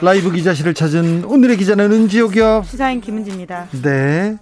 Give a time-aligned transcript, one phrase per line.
[0.00, 4.36] 라이브 기자실을 찾은 오늘의 기자는 은지옥이요 시사인 김은지입니다 네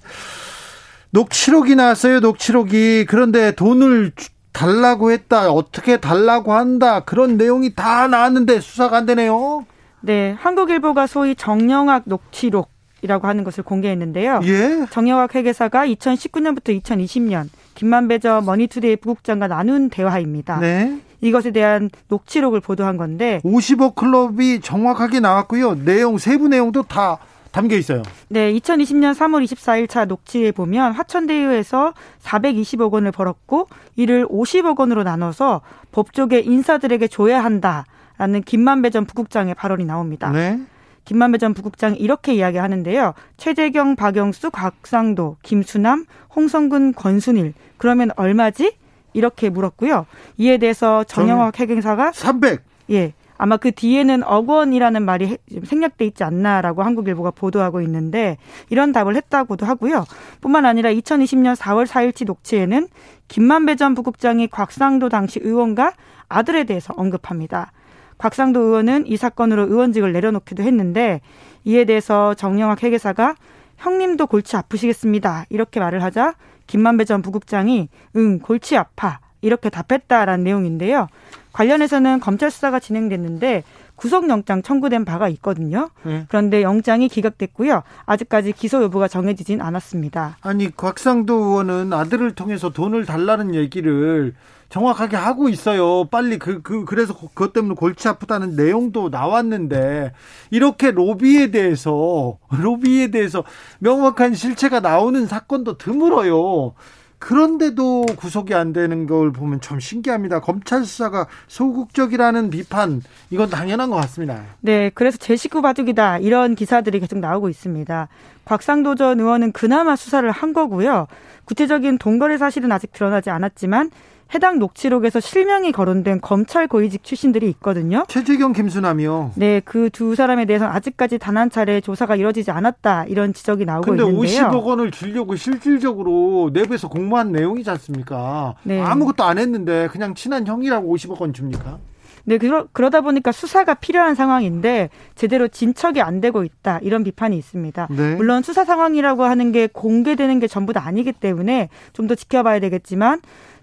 [1.10, 4.12] 녹취록이 나왔어요 녹취록이 그런데 돈을
[4.52, 9.66] 달라고 했다 어떻게 달라고 한다 그런 내용이 다 나왔는데 수사가 안 되네요
[10.00, 12.70] 네 한국일보가 소위 정영학 녹취록
[13.02, 14.42] 이라고 하는 것을 공개했는데요.
[14.44, 14.86] 예?
[14.90, 20.60] 정영학 회계사가 2019년부터 2020년 김만배 전 머니투데이 부국장과 나눈 대화입니다.
[20.60, 21.00] 네.
[21.22, 25.76] 이것에 대한 녹취록을 보도한 건데 50억 클럽이 정확하게 나왔고요.
[25.84, 27.18] 내용 세부 내용도 다
[27.52, 28.02] 담겨 있어요.
[28.28, 35.60] 네, 2020년 3월 24일 차 녹취에 보면 화천대유에서 420억 원을 벌었고 이를 50억 원으로 나눠서
[35.92, 40.30] 법조계 인사들에게 줘야 한다라는 김만배 전 부국장의 발언이 나옵니다.
[40.30, 40.60] 네.
[41.04, 43.14] 김만배 전 부국장이 이렇게 이야기하는데요.
[43.36, 47.54] 최재경, 박영수, 곽상도, 김수남, 홍성근, 권순일.
[47.76, 48.76] 그러면 얼마지?
[49.12, 50.06] 이렇게 물었고요.
[50.38, 52.62] 이에 대해서 정영학 회계사가 300.
[52.90, 53.14] 예.
[53.38, 58.36] 아마 그 뒤에는 억 원이라는 말이 생략돼 있지 않나라고 한국일보가 보도하고 있는데
[58.70, 60.04] 이런 답을 했다고도 하고요.
[60.40, 62.86] 뿐만 아니라 2020년 4월 4일치 녹취에는
[63.26, 65.94] 김만배 전 부국장이 곽상도 당시 의원과
[66.28, 67.72] 아들에 대해서 언급합니다.
[68.18, 71.20] 곽상도 의원은 이 사건으로 의원직을 내려놓기도 했는데
[71.64, 73.34] 이에 대해서 정영학 회계사가
[73.78, 75.46] 형님도 골치 아프시겠습니다.
[75.50, 76.34] 이렇게 말을 하자
[76.66, 81.08] 김만배 전 부국장이 응 골치 아파 이렇게 답했다라는 내용인데요.
[81.52, 83.62] 관련해서는 검찰 수사가 진행됐는데
[84.02, 85.88] 구속영장 청구된 바가 있거든요.
[86.02, 86.26] 네.
[86.28, 87.84] 그런데 영장이 기각됐고요.
[88.04, 90.38] 아직까지 기소 여부가 정해지진 않았습니다.
[90.40, 94.34] 아니 곽상도 의원은 아들을 통해서 돈을 달라는 얘기를
[94.70, 96.06] 정확하게 하고 있어요.
[96.06, 100.14] 빨리 그, 그, 그래서 그것 때문에 골치 아프다는 내용도 나왔는데,
[100.50, 103.44] 이렇게 로비에 대해서, 로비에 대해서
[103.80, 106.72] 명확한 실체가 나오는 사건도 드물어요.
[107.22, 110.40] 그런데도 구속이 안 되는 걸 보면 좀 신기합니다.
[110.40, 113.00] 검찰 수사가 소극적이라는 비판,
[113.30, 114.42] 이건 당연한 것 같습니다.
[114.60, 116.18] 네, 그래서 제 식구 바둑이다.
[116.18, 118.08] 이런 기사들이 계속 나오고 있습니다.
[118.44, 121.06] 곽상도 전 의원은 그나마 수사를 한 거고요.
[121.44, 123.90] 구체적인 동거래 사실은 아직 드러나지 않았지만
[124.34, 128.04] 해당 녹취록에서 실명이 거론된 검찰 고위직 출신들이 있거든요.
[128.08, 129.32] 최재경, 김수남이요.
[129.36, 133.86] 네, 그 두 사람에 대해서는 아직까지 단 한 차례 조사가 이루어지지 않았다 이런 지적이 나오고
[133.86, 134.48] 근데 있는데요.
[134.50, 138.54] 50억 원을 주려고 실질적으로 내부에서 공모한 내용이지 않습니까?
[138.62, 138.80] 네.
[138.80, 141.78] 아무것도 안 했는데 그냥 친한 형이라고 50억 원 줍니까?
[142.24, 147.88] 네, 그러, 그러다 보니까 수사가 필요한 상황인데 제대로 진척이 안 되고 있다 이런 비판이 있습니다.
[147.90, 148.14] 네.
[148.14, 153.20] 물론 수사 상황이라고 하는 게 공개되는 게 전부 다 아니기 때문에 좀 더 지켜봐야 되겠지만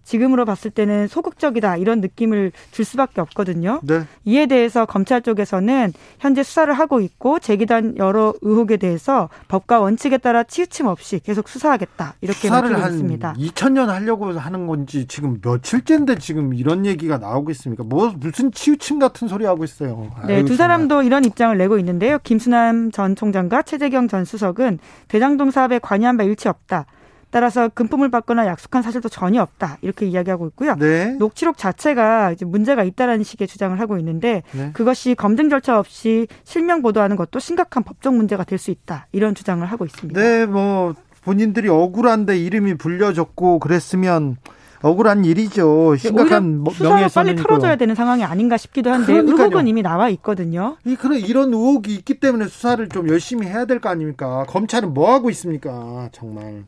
[0.10, 3.80] 지금으로 봤을 때는 소극적이다 이런 느낌을 줄 수밖에 없거든요.
[3.84, 4.06] 네.
[4.26, 10.44] 이에 대해서 검찰 쪽에서는 현재 수사를 하고 있고 제기된 여러 의혹에 대해서 법과 원칙에 따라
[10.44, 13.34] 치우침 없이 계속 수사하겠다 이렇게 수사를 한 있습니다.
[13.38, 17.84] 2000년 하려고 하는 건지 지금 며칠째인데 지금 이런 얘기가 나오고 있습니까?
[17.84, 20.10] 뭐 무슨 치우침 같은 소리 하고 있어요.
[20.26, 21.06] 네, 아유, 두 사람도 정말.
[21.06, 22.18] 이런 입장을 내고 있는데요.
[22.24, 26.88] 김순남 전 총장과 최재경 전 수석은 대장동 사업에 관여한 바 일치 없다.
[27.32, 30.76] 따라서 금품을 받거나 약속한 사실도 전혀 없다 이렇게 이야기하고 있고요.
[30.76, 31.16] 네.
[31.20, 34.72] 녹취록 자체가 이제 문제가 있다라는 식의 주장을 하고 있는데 네.
[34.74, 39.66] 그것이 검증 절차 없이 실명 보도하는 것도 심각한 법적 문제가 될 수 있다 이런 주장을
[39.66, 40.20] 하고 있습니다.
[40.20, 44.36] 네, 뭐 본인들이 억울한데 이름이 불려졌고 그랬으면
[44.82, 45.96] 억울한 일이죠.
[45.98, 49.38] 심각한 명예훼손 빨리 털어줘야 되는 상황이 아닌가 싶기도 한데 그러니까요.
[49.38, 50.78] 의혹은 이미 나와 있거든요.
[50.86, 54.46] 이 그런 이런 의혹이 있기 때문에 수사를 좀 열심히 해야 될 거 아닙니까?
[54.48, 56.10] 검찰은 뭐 하고 있습니까?
[56.12, 56.64] 정말.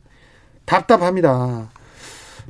[0.64, 1.68] 답답합니다.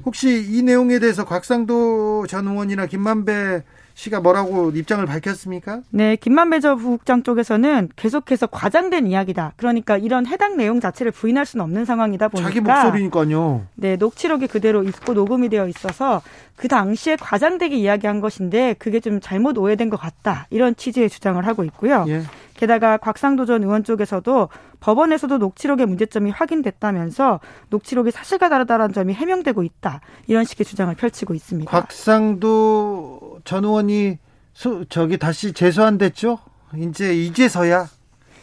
[0.04, 3.62] 혹시 이 내용에 대해서 곽상도 전 의원이나 김만배
[3.94, 5.80] 씨가 뭐라고 입장을 밝혔습니까?
[5.90, 9.52] 네, 김만배 전 부국장 쪽에서는 계속해서 과장된 이야기다.
[9.56, 13.66] 그러니까 이런 해당 내용 자체를 부인할 수는 없는 상황이다 보니까 자기 목소리니까요.
[13.74, 16.22] 네, 녹취록이 그대로 있고 녹음이 되어 있어서
[16.56, 20.46] 그 당시에 과장되게 이야기한 것인데 그게 좀 잘못 오해된 것 같다.
[20.50, 22.06] 이런 취지의 주장을 하고 있고요.
[22.08, 22.22] 예.
[22.62, 24.48] 게다가 곽상도 전 의원 쪽에서도
[24.78, 30.00] 법원에서도 녹취록의 문제점이 확인됐다면서 녹취록이 사실과 다르다는 점이 해명되고 있다.
[30.28, 31.68] 이런 식의 주장을 펼치고 있습니다.
[31.68, 34.18] 곽상도 전 의원이
[34.52, 36.38] 수, 저기 다시 재소환됐죠?
[36.76, 37.88] 이제 이제서야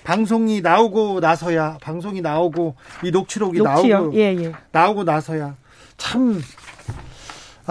[0.04, 2.76] 방송이 나오고 나서야 방송이 나오고
[3.06, 4.00] 이 녹취록이 녹취요?
[4.00, 4.52] 나오고 예, 예.
[4.74, 5.56] 나오고 나서야
[5.96, 6.42] 참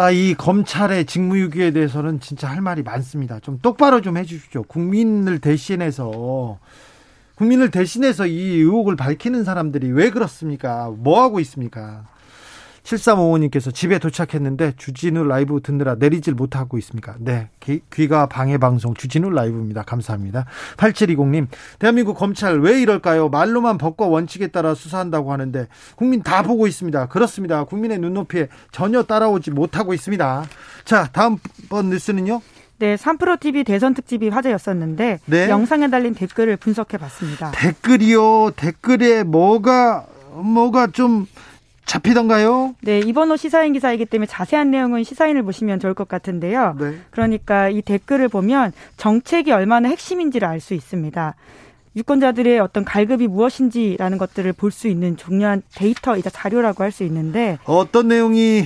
[0.01, 3.41] 아, 이 검찰의 직무유기에 대해서는 진짜 할 말이 많습니다.
[3.41, 4.63] 좀 똑바로 좀 해주십시오.
[4.63, 6.61] 국민을 대신해서
[7.35, 10.95] 국민을 대신해서 이 의혹을 밝히는 사람들이 왜 그렇습니까?
[10.97, 12.05] 뭐 하고 있습니까?
[12.89, 17.15] 7355님께서 집에 도착했는데 주진우 라이브 듣느라 내리질 못하고 있습니까?
[17.19, 17.51] 네.
[17.61, 19.83] 귀, 가 방해 방송 주진우 라이브입니다.
[19.83, 20.47] 감사합니다.
[20.79, 21.49] 8720님,
[21.79, 23.29] 대한민국 검찰 왜 이럴까요?
[23.29, 27.09] 말로만 법과 원칙에 따라 수사한다고 하는데 국민 다 보고 있습니다.
[27.09, 27.65] 그렇습니다.
[27.65, 30.45] 국민의 눈높이에 전혀 따라오지 못하고 있습니다.
[30.85, 32.41] 자, 다음번 뉴스는요?
[32.79, 35.51] 네, 3프로 TV 대선 특집이 화제였었는데 네?
[35.51, 37.51] 영상에 달린 댓글을 분석해 봤습니다.
[37.51, 38.53] 댓글이요.
[38.57, 41.27] 댓글에 뭐가 뭐가 좀
[41.89, 42.75] 잡히던가요?
[42.83, 46.77] 네, 이번 호 시사인 기사이기 때문에 자세한 내용은 시사인을 보시면 좋을 것 같은데요.
[46.79, 46.99] 네.
[47.11, 51.35] 그러니까 이 댓글을 보면 정책이 얼마나 핵심인지를 알 수 있습니다.
[51.97, 58.09] 유권자들의 어떤 갈급이 무엇인지라는 것들을 볼 수 있는 중요한 데이터이자 자료라고 할 수 있는데 어떤
[58.09, 58.65] 내용이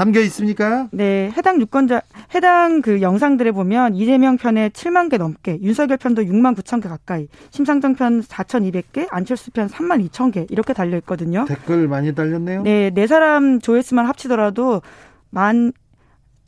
[0.00, 0.88] 담겨 있습니까?
[0.92, 2.00] 네, 해당 유권자
[2.34, 7.28] 해당 그 영상들에 보면 이재명 편에 7만 개 넘게, 윤석열 편도 6만 9천 개 가까이,
[7.50, 11.44] 심상정 편 4,200개, 안철수 편 3만 2천 개 이렇게 달려 있거든요.
[11.46, 12.62] 댓글 많이 달렸네요.
[12.62, 14.80] 네, 네 사람 조회수만 합치더라도
[15.28, 15.72] 만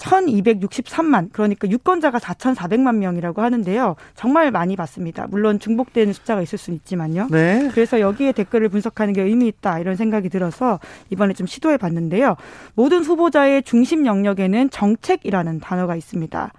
[0.03, 3.97] 1263만 그러니까 유권자가 4,400만 명이라고 하는데요.
[4.15, 5.27] 정말 많이 받습니다.
[5.31, 7.29] 물론 중복되는 숫자가 있을 수는 있지만요.
[7.31, 7.71] 네.
[7.73, 12.37] 그래서 여기에 댓글을 분석하는 게 의미 있다 이런 생각이 들어서 이번에 좀 시도해 봤는데요.
[12.75, 16.53] 모든 후보자의 중심 영역에는 정책이라는 단어가 있습니다.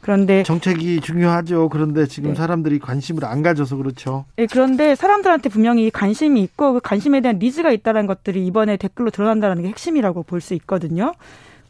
[0.00, 1.68] 그런데 정책이 중요하죠.
[1.68, 2.34] 그런데 지금 네.
[2.36, 4.24] 사람들이 관심을 안 가져서 그렇죠.
[4.36, 9.62] 네, 그런데 사람들한테 분명히 관심이 있고 그 관심에 대한 니즈가 있다는 것들이 이번에 댓글로 드러난다는
[9.62, 11.12] 게 핵심이라고 볼 수 있거든요.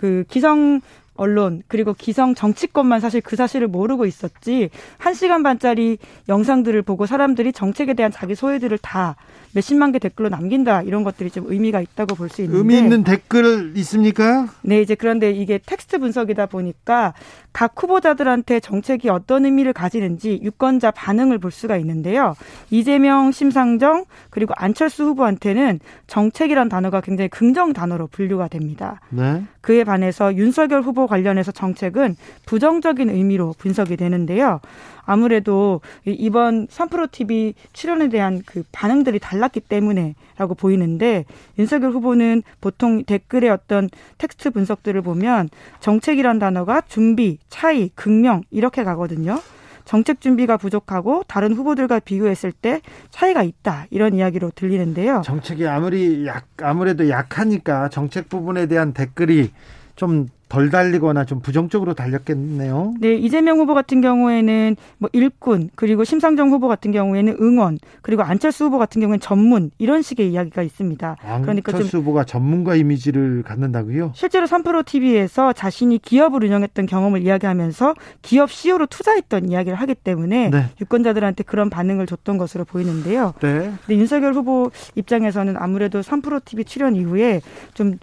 [0.01, 0.81] 그 기성
[1.15, 5.99] 언론 그리고 기성 정치권만 사실 그 사실을 모르고 있었지 한 시간 반짜리
[6.29, 9.17] 영상들을 보고 사람들이 정책에 대한 자기 소외들을 다
[9.53, 13.73] 몇십만 개 댓글로 남긴다 이런 것들이 좀 의미가 있다고 볼 수 있는데 의미 있는 댓글
[13.77, 14.47] 있습니까?
[14.63, 17.13] 네 이제 그런데 이게 텍스트 분석이다 보니까
[17.53, 22.37] 각 후보자들한테 정책이 어떤 의미를 가지는지 유권자 반응을 볼 수가 있는데요.
[22.71, 29.01] 이재명, 심상정 그리고 안철수 후보한테는 정책이란 단어가 굉장히 긍정 단어로 분류가 됩니다.
[29.11, 29.43] 네.
[29.61, 32.17] 그에 반해서 윤석열 후보 관련해서 정책은
[32.47, 34.61] 부정적인 의미로 분석이 되는데요.
[35.05, 41.25] 아무래도 이번 3프로 TV 출연에 대한 그 반응들이 달랐기 때문에라고 보이는데
[41.59, 49.41] 윤석열 후보는 보통 댓글의 어떤 텍스트 분석들을 보면 정책이란 단어가 준비, 차이, 극명 이렇게 가거든요.
[49.85, 52.81] 정책 준비가 부족하고 다른 후보들과 비교했을 때
[53.11, 55.23] 차이가 있다 이런 이야기로 들리는데요.
[55.25, 59.51] 정책이 아무리 약 아무래도 약하니까 정책 부분에 대한 댓글이
[60.01, 62.95] 좀덜 달리거나 좀 부정적으로 달렸겠네요.
[63.01, 68.65] 네, 이재명 후보 같은 경우에는 뭐 일꾼 그리고 심상정 후보 같은 경우에는 응원 그리고 안철수
[68.65, 71.17] 후보 같은 경우에는 전문 이런 식의 이야기가 있습니다.
[71.43, 74.13] 그러니까 안철수 후보가 전문가 이미지를 갖는다고요?
[74.15, 80.65] 실제로 3프로 TV에서 자신이 기업을 운영했던 경험을 이야기하면서 기업 CEO로 투자했던 이야기를 하기 때문에 네.
[80.81, 83.35] 유권자들한테 그런 반응을 줬던 것으로 보이는데요.
[83.41, 83.73] 네.
[83.85, 87.43] 근데 윤석열 후보 입장에서는 아무래도 3프로 TV 출연 이후에
[87.75, 87.99] 좀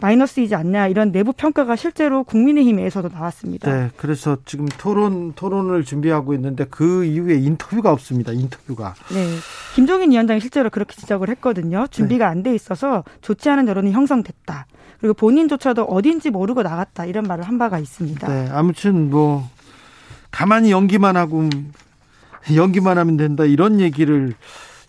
[0.00, 3.72] 마이너스이지 않냐 이런 내부 평가가 실제로 국민의힘에서도 나왔습니다.
[3.72, 8.32] 네, 그래서 지금 토론 토론을 준비하고 있는데 그 이후에 인터뷰가 없습니다.
[8.32, 8.94] 인터뷰가.
[9.12, 9.36] 네,
[9.74, 11.86] 김종인 위원장이 실제로 그렇게 지적을 했거든요.
[11.90, 12.30] 준비가 네.
[12.32, 14.66] 안돼 있어서 좋지 않은 여론이 형성됐다.
[15.00, 18.28] 그리고 본인조차도 어딘지 모르고 나갔다 이런 말을 한 바가 있습니다.
[18.28, 19.48] 네, 아무튼 뭐
[20.30, 21.48] 가만히 연기만 하고
[22.54, 24.34] 연기만 하면 된다 이런 얘기를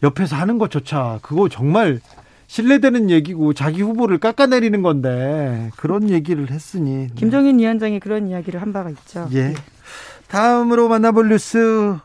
[0.04, 2.00] 옆에서 하는 것조차 그거 정말
[2.48, 7.10] 신뢰되는 얘기고 자기 후보를 깎아내리는 건데 그런 얘기를 했으니 네.
[7.16, 9.28] 김종인 위원장이 그런 이야기를 한 바가 있죠.
[9.34, 9.54] 예.
[10.28, 11.98] 다음으로 만나볼 뉴스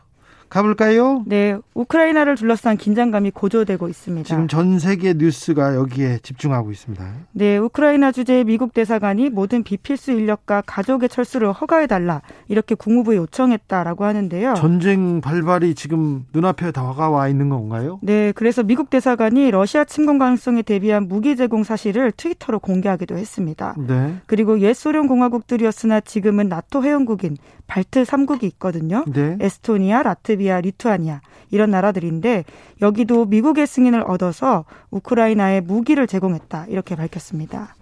[0.53, 1.23] 가볼까요?
[1.25, 4.27] 네, 우크라이나를 둘러싼 긴장감이 고조되고 있습니다.
[4.27, 7.03] 지금 전 세계 뉴스가 여기에 집중하고 있습니다.
[7.31, 14.53] 네, 우크라이나 주재 미국 대사관이 모든 비필수 인력과 가족의 철수를 허가해달라 이렇게 국무부에 요청했다라고 하는데요.
[14.53, 17.99] 전쟁 발발이 지금 눈앞에 다가와 있는 건가요?
[18.03, 23.73] 네, 그래서 미국 대사관이 러시아 침공 가능성에 대비한 무기 제공 사실을 트위터로 공개하기도 했습니다.
[23.87, 24.17] 네.
[24.27, 29.03] 그리고 옛 소련 공화국들이었으나 지금은 나토 회원국인 발트 3국이 있거든요.
[29.07, 29.37] 네.
[29.39, 32.43] 에스토니아, 라트비아, 리투아니아 이런 나라들인데
[32.81, 37.75] 여기도 미국의 승인을 얻어서 우크라이나에 무기를 제공했다 이렇게 밝혔습니다.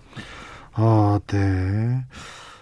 [0.74, 2.06] 아, 네.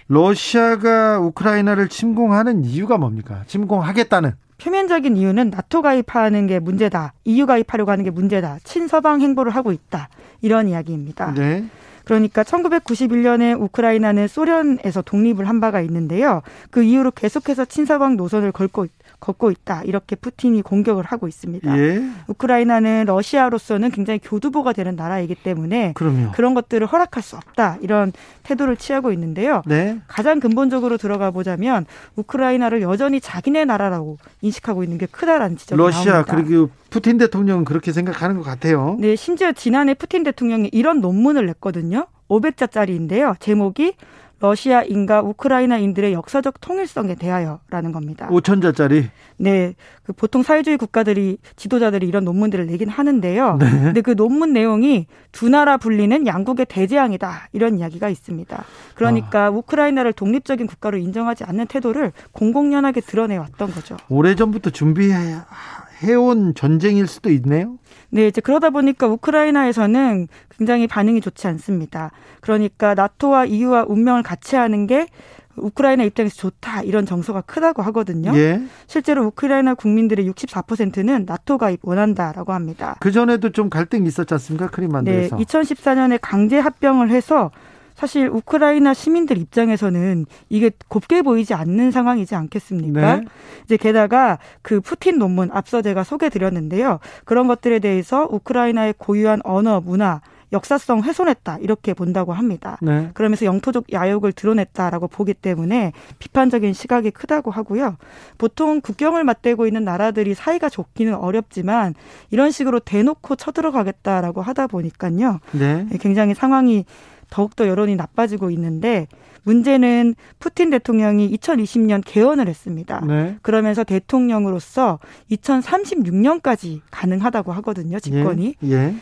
[0.08, 3.44] 러시아가 우크라이나를 침공하는 이유가 뭡니까?
[3.46, 7.14] 침공하겠다는 표면적인 이유는 나토 가입하는 게 문제다.
[7.24, 8.58] EU 가입하려고 하는 게 문제다.
[8.64, 10.10] 친서방 행보를 하고 있다.
[10.42, 11.34] 이런 이야기입니다.
[11.34, 11.66] 네.
[12.10, 16.42] 그러니까 1991년에 우크라이나는 소련에서 독립을 한 바가 있는데요.
[16.72, 18.88] 그 이후로 계속해서 친서방 노선을 걸고
[19.20, 19.84] 걷고 있다.
[19.84, 21.78] 이렇게 푸틴이 공격을 하고 있습니다.
[21.78, 22.04] 예.
[22.28, 26.32] 우크라이나는 러시아로서는 굉장히 교두보가 되는 나라이기 때문에 그럼요.
[26.32, 27.78] 그런 것들을 허락할 수 없다.
[27.82, 28.12] 이런
[28.44, 29.62] 태도를 취하고 있는데요.
[29.66, 30.00] 네.
[30.08, 31.86] 가장 근본적으로 들어가 보자면
[32.16, 36.36] 우크라이나를 여전히 자기네 나라라고 인식하고 있는 게 크다라는 지적이 러시아 나옵니다.
[36.36, 38.98] 그리고 푸틴 대통령은 그렇게 생각하는 것 같아요.
[39.00, 42.08] 네, 심지어 지난해 푸틴 대통령이 이런 논문을 냈거든요.
[42.30, 43.39] 500자짜리인데요.
[43.39, 43.96] 제목이
[44.39, 48.27] 러시아인과 우크라이나인들의 역사적 통일성에 대하여라는 겁니다.
[48.29, 49.10] 5천자짜리?
[49.38, 49.75] 네.
[50.03, 53.58] 그 보통 사회주의 국가들이 지도자들이 이런 논문들을 내긴 하는데요.
[53.60, 53.69] 네.
[53.69, 57.50] 근데 그 논문 내용이 두 나라 분리는 양국의 대재앙이다.
[57.53, 58.63] 이런 이야기가 있습니다.
[58.96, 59.50] 그러니까 아.
[59.50, 63.98] 우크라이나를 독립적인 국가로 인정하지 않는 태도를 공공연하게 드러내 왔던 거죠.
[64.10, 67.77] 오래전부터 준비해온 전쟁일 수도 있네요.
[68.12, 72.12] 네, 이제 그러다 보니까 우크라이나에서는 굉장히 반응이 좋지 않습니다.
[72.42, 75.08] 그러니까 나토와 EU와 운명을 같이 하는 게
[75.56, 78.32] 우크라이나 입장에서 좋다 이런 정서가 크다고 하거든요.
[78.36, 78.62] 예.
[78.88, 82.96] 실제로 우크라이나 국민들의 64%는 나토 가입 원한다라고 합니다.
[83.00, 84.68] 그 전에도 좀 갈등이 있었지 않습니까?
[84.68, 85.36] 크림반도에서.
[85.36, 87.51] 네, 2014년에 강제 합병을 해서
[88.00, 93.18] 사실 우크라이나 시민들 입장에서는 이게 곱게 보이지 않는 상황이지 않겠습니까?
[93.18, 93.25] 네.
[93.65, 97.00] 이제 게다가 그 푸틴 논문 앞서 제가 소개 드렸는데요.
[97.25, 100.22] 그런 것들에 대해서 우크라이나의 고유한 언어, 문화,
[100.53, 102.77] 역사성 훼손했다 이렇게 본다고 합니다.
[102.82, 103.10] 네.
[103.13, 107.98] 그러면서 영토적 야욕을 드러냈다라고 보기 때문에 비판적인 시각이 크다고 하고요.
[108.38, 111.96] 보통 국경을 맞대고 있는 나라들이 사이가 좋기는 어렵지만
[112.32, 115.41] 이런 식으로 대놓고 쳐들어가겠다라고 하다 보니까요.
[115.51, 115.86] 네.
[116.00, 116.86] 굉장히 상황이
[117.29, 119.07] 더욱더 여론이 나빠지고 있는데
[119.43, 123.01] 문제는 푸틴 대통령이 2020년 개헌을 했습니다.
[123.05, 123.38] 네.
[123.41, 125.00] 그러면서 대통령으로서
[125.31, 128.55] 2036년까지 가능하다고 하거든요, 집권이.
[128.63, 128.71] 예.
[128.71, 128.95] 예.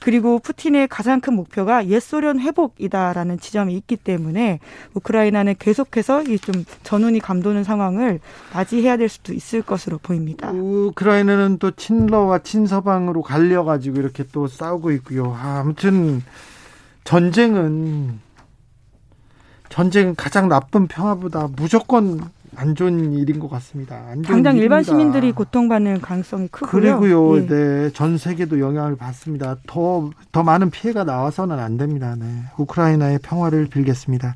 [0.00, 4.60] 그리고 푸틴의 가장 큰 목표가 옛 소련 회복이다라는 지점이 있기 때문에
[4.94, 8.20] 우크라이나는 계속해서 이 좀 전운이 감도는 상황을
[8.54, 10.50] 맞이해야 될 수도 있을 것으로 보입니다.
[10.52, 15.34] 우크라이나는 또 친러와 친서방으로 갈려가지고 이렇게 또 싸우고 있고요.
[15.34, 16.22] 아, 아무튼
[17.06, 18.20] 전쟁은
[19.68, 22.20] 전쟁은 가장 나쁜 평화보다 무조건
[22.56, 24.02] 안 좋은 일인 것 같습니다.
[24.24, 26.70] 당장 일반 시민들이 고통받는 가능성이 크고요.
[26.70, 27.46] 그리고요, 예.
[27.46, 29.56] 네, 전 세계도 영향을 받습니다.
[29.66, 32.16] 더, 더 많은 피해가 나와서는 안 됩니다.
[32.18, 32.26] 네.
[32.56, 34.34] 우크라이나의 평화를 빌겠습니다.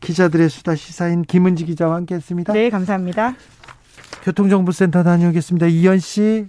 [0.00, 2.52] 기자들의 수다 시사인 김은지 기자와 함께 했습니다.
[2.52, 3.34] 네, 감사합니다.
[4.22, 5.66] 교통정보센터 다녀오겠습니다.
[5.66, 6.48] 이현 씨.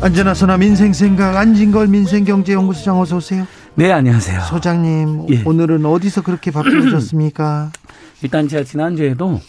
[0.00, 3.44] 안전하서나 민생생각 안진걸 민생경제연구소장 어서 오세요.
[3.74, 4.42] 네 안녕하세요.
[4.42, 5.42] 소장님 예.
[5.44, 7.72] 오늘은 어디서 그렇게 바쁘셨습니까?
[8.22, 9.40] 일단 제가 지난주에도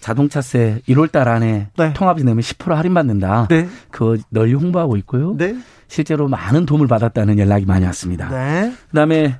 [0.00, 1.92] 자동차세 1월달 안에 네.
[1.92, 3.48] 통합이 내면 10% 할인받는다.
[3.48, 3.68] 네.
[3.90, 5.36] 그거 널리 홍보하고 있고요.
[5.36, 5.56] 네.
[5.88, 8.28] 실제로 많은 도움을 받았다는 연락이 많이 왔습니다.
[8.28, 8.72] 네.
[8.90, 9.36] 그다음에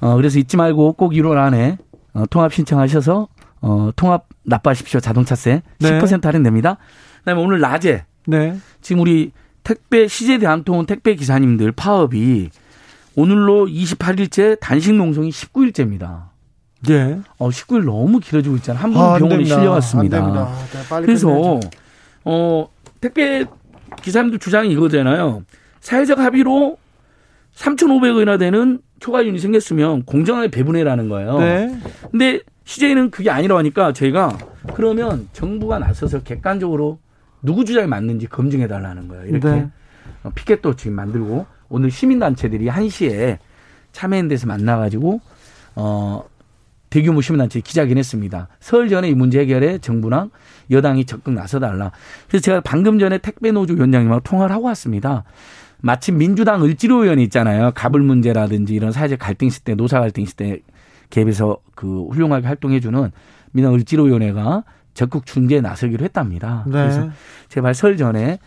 [0.00, 1.76] 어 그래서 잊지 말고 꼭 1월 안에
[2.12, 3.26] 어, 통합 신청하셔서
[3.62, 5.00] 어 통합 납부하십시오.
[5.00, 6.00] 자동차세 네.
[6.00, 6.78] 10% 할인됩니다.
[7.18, 8.56] 그다음에 오늘 낮에 네.
[8.80, 9.32] 지금 우리
[9.64, 12.50] 택배 시제 대한통운 택배 기사님들 파업이
[13.16, 16.28] 오늘로 28일째 단식 농성이 19일째입니다.
[16.90, 17.18] 예.
[17.38, 18.82] 어, 19일 너무 길어지고 있잖아요.
[18.82, 20.20] 한 분은 아, 병원에 실려갔습니다.
[20.20, 21.60] 네, 그래서 끝내야죠.
[22.24, 22.68] 어,
[23.00, 23.44] 택배
[24.02, 25.44] 기사님들 주장이 이거잖아요.
[25.80, 26.76] 사회적 합의로
[27.56, 31.38] 3,500원이나 되는 초과윤이 생겼으면 공정하게 배분해라는 거예요.
[31.38, 31.80] 네.
[32.10, 34.36] 근데 CJ는 그게 아니라고 하니까 저희가
[34.74, 36.98] 그러면 정부가 나서서 객관적으로
[37.44, 39.26] 누구 주장이 맞는지 검증해 달라는 거예요.
[39.26, 39.70] 이렇게 네.
[40.22, 43.38] 어, 피켓도 지금 만들고 오늘 시민단체들이 1시에
[43.92, 45.20] 참여인 데서 만나가지고
[45.76, 46.24] 어
[46.90, 48.48] 대규모 시민단체 기자회견 했습니다.
[48.60, 50.30] 설 전에 이 문제 해결에 정부랑
[50.70, 51.92] 여당이 적극 나서달라.
[52.28, 55.24] 그래서 제가 방금 전에 택배 노조 위원장님하고 통화를 하고 왔습니다.
[55.80, 57.72] 마침 민주당 을지로 의원이 있잖아요.
[57.74, 60.60] 가불 문제라든지 이런 사회적 갈등 때, 노사 갈등 때
[61.10, 63.10] 갭에서 그 훌륭하게 활동해주는
[63.52, 66.64] 민주당 을지로 위원회가 적극 중재에 나서기로 했답니다.
[66.66, 66.72] 네.
[66.72, 67.08] 그래서
[67.48, 68.38] 제발 설 전에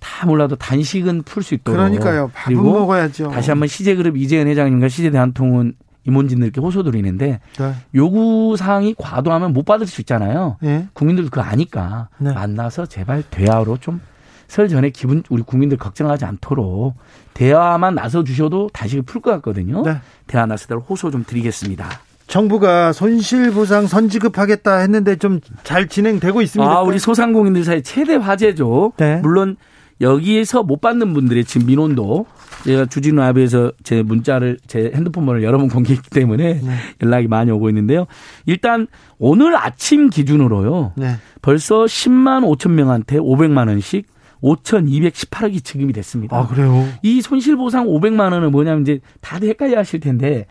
[0.00, 2.30] 다 몰라도 단식은 풀 수 있도록 그러니까요.
[2.34, 3.30] 밥은 그리고 먹어야죠.
[3.30, 5.74] 다시 한번 시제그룹 이재현 회장님과 시제대한통운
[6.06, 7.74] 임원진들께 호소드리는데 네.
[7.94, 10.58] 요구 사항이 과도하면 못 받을 수 있잖아요.
[10.60, 10.88] 네.
[10.92, 12.32] 국민들도 그거 아니까 네.
[12.32, 14.00] 만나서 제발 대화로 좀
[14.46, 16.94] 설 전에 기분 우리 국민들 걱정하지 않도록
[17.32, 19.82] 대화만 나서 주셔도 단식을 풀 것 같거든요.
[19.82, 19.96] 네.
[20.26, 21.88] 대화 나서도록 호소 좀 드리겠습니다.
[22.34, 26.70] 정부가 손실보상 선지급하겠다 했는데 좀 잘 진행되고 있습니다.
[26.70, 28.92] 아, 우리 소상공인들 사이 최대 화제죠.
[28.96, 29.20] 네.
[29.22, 29.56] 물론
[30.00, 32.26] 여기에서 못 받는 분들의 지금 민원도
[32.64, 36.76] 제가 주진우 아비에서 제 문자를 제 핸드폰 번호를 여러 번 공개했기 때문에 네.
[37.02, 38.06] 연락이 많이 오고 있는데요.
[38.46, 38.88] 일단
[39.18, 40.92] 오늘 아침 기준으로요.
[40.96, 41.14] 네.
[41.40, 44.06] 벌써 10만 5천 명한테 500만 원씩
[44.42, 46.36] 5,218억이 지급이 됐습니다.
[46.36, 46.84] 아, 그래요?
[47.02, 50.46] 이 손실보상 500만 원은 뭐냐면 이제 다들 헷갈려 하실 텐데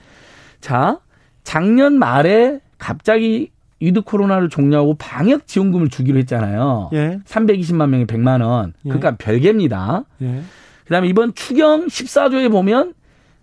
[0.61, 0.99] 자,
[1.43, 6.89] 작년 말에 갑자기 위드 코로나를 종료하고 방역 지원금을 주기로 했잖아요.
[6.93, 7.19] 예.
[7.25, 8.73] 320만 명에 100만 원.
[8.85, 8.89] 예.
[8.89, 10.05] 그러니까 별개입니다.
[10.21, 10.41] 예.
[10.85, 12.93] 그다음에 이번 추경 14조에 보면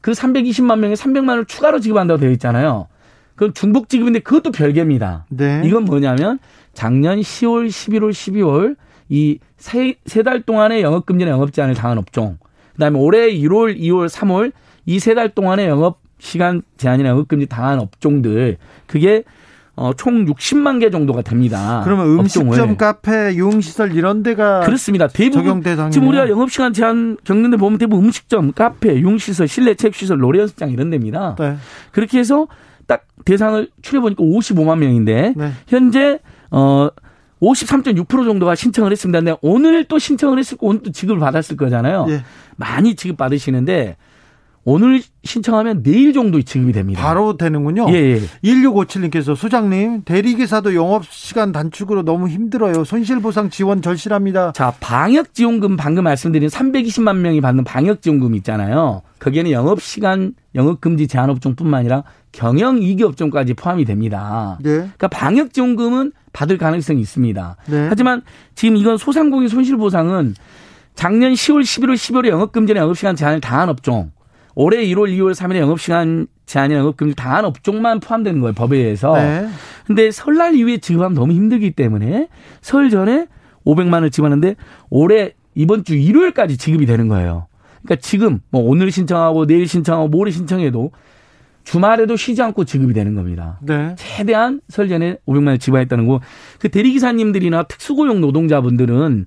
[0.01, 2.87] 그 320만 명에 300만 원을 추가로 지급한다고 되어 있잖아요.
[3.35, 5.27] 그건 중복 지급인데 그것도 별개입니다.
[5.29, 5.63] 네.
[5.65, 6.39] 이건 뭐냐면
[6.73, 8.77] 작년 10월, 11월, 12월
[9.09, 12.39] 이세세달 동안의 영업 금지나 영업 제한을 당한 업종.
[12.75, 14.53] 그다음에 올해 1월, 2월, 3월
[14.87, 19.25] 이 세 달 동안의 영업 시간 제한이나 영업 금지 당한 업종들 그게
[19.77, 21.81] 어, 총 60만 개 정도가 됩니다.
[21.85, 22.77] 그러면 음식점, 업종을.
[22.77, 25.09] 카페, 유흥시설 이런 데가 그렇습니다.
[25.09, 30.19] 대부분 지금 우리가 영업 시간 제한 겪는 데 보면 대부분 음식점, 카페, 유흥시설, 실내 체육시설,
[30.19, 31.35] 노래 연습장 이런 데입니다.
[31.39, 31.57] 네.
[31.93, 32.47] 그렇게 해서
[32.87, 35.53] 딱 대상을 추려 보니까 55만 명인데 네.
[35.67, 36.19] 현재
[36.51, 36.91] 어
[37.41, 39.19] 53.6% 정도가 신청을 했습니다.
[39.21, 42.07] 근데 오늘 또 신청을 했을 거 오늘 또 지급을 받았을 거잖아요.
[42.11, 42.23] 예.
[42.57, 43.97] 많이 지급 받으시는데
[44.65, 47.03] 오늘 신청하면 내일 정도 지급이 됩니다.
[47.03, 47.87] 바로 되는군요.
[47.91, 48.21] 예, 예.
[48.45, 52.85] 1657님께서 소장님 대리기사도 영업시간 단축으로 너무 힘들어요.
[52.85, 54.53] 손실보상 지원 절실합니다.
[54.53, 59.03] 자 방역지원금 방금 말씀드린 320만 명이 받는 방역지원금 있잖아요.
[59.19, 64.59] 거기에는 영업시간 영업금지 제한업종뿐만 아니라 경영이기업종까지 포함이 됩니다.
[64.61, 64.71] 네.
[64.71, 67.57] 그러니까 방역지원금은 받을 가능성이 있습니다.
[67.67, 67.87] 네.
[67.89, 68.23] 하지만
[68.55, 70.35] 지금 이건 소상공인 손실보상은
[70.95, 74.11] 작년 10월, 11월, 12월에 영업금지나 영업시간 제한을 당한 업종
[74.63, 79.15] 올해 1월, 2월, 3일에 영업시간 제한이나 영업금지 당한 업종만 포함되는 거예요, 법에 의해서.
[79.15, 79.49] 네.
[79.87, 82.29] 근데 설날 이후에 지급하면 너무 힘들기 때문에
[82.61, 83.27] 설 전에
[83.65, 84.57] 500만 원을 지급하는데
[84.91, 87.47] 올해 이번 주 일요일까지 지급이 되는 거예요.
[87.83, 90.91] 그러니까 지금 뭐 오늘 신청하고 내일 신청하고 모레 신청해도
[91.65, 93.59] 주말에도 쉬지 않고 지급이 되는 겁니다.
[93.63, 93.95] 네.
[93.97, 96.21] 최대한 설 전에 500만 원 지급했다는 거.
[96.59, 99.25] 그 대리기사님들이나 특수고용 노동자분들은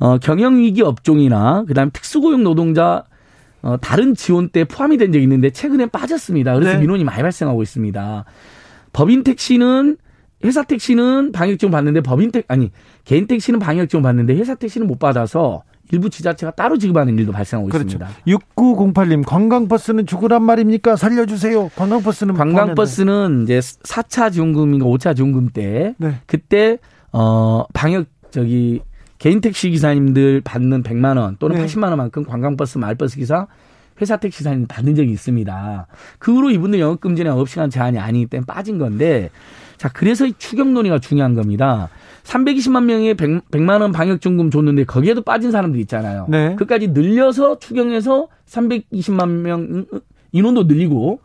[0.00, 3.04] 어, 경영 위기 업종이나 그다음에 특수고용 노동자
[3.62, 6.54] 어, 다른 지원 때 포함이 된 적이 있는데 최근에 빠졌습니다.
[6.54, 6.78] 그래서 네.
[6.78, 8.24] 민원이 많이 발생하고 있습니다.
[8.92, 9.96] 법인 택시는
[10.44, 12.70] 회사 택시는 방역 지원 받는데 법인 택 아니
[13.04, 17.68] 개인 택시는 방역 지원 받는데 회사 택시는 못 받아서 일부 지자체가 따로 지급하는 일도 발생하고
[17.68, 17.86] 그렇죠.
[17.86, 18.08] 있습니다.
[18.26, 20.96] 6908님 관광버스는 죽으란 말입니까?
[20.96, 21.70] 살려주세요.
[21.76, 26.14] 관광버스는 관광버스는 이제 4차 지원금인가 5차 지원금 때 네.
[26.26, 26.78] 그때
[27.12, 28.82] 어 방역 저기
[29.18, 31.66] 개인 택시 기사님들 받는 100만 원 또는 네.
[31.66, 33.46] 80만 원만큼 관광버스 말버스 기사
[34.00, 35.86] 회사 택시 기사님 받는 적이 있습니다.
[36.18, 39.30] 그 후로 이분들 영업금지나 영업시간 제한이 아니기 때문에 빠진 건데
[39.78, 41.88] 자 그래서 이 추경 논의가 중요한 겁니다.
[42.24, 46.26] 320만 명의 100, 100만 원 방역지원금 줬는데 거기에도 빠진 사람들 있잖아요.
[46.28, 46.54] 네.
[46.56, 49.86] 그까지 늘려서 추경해서 320만 명
[50.32, 51.20] 인원도 늘리고